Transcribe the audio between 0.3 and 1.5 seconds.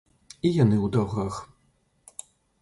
І яны ў даўгах.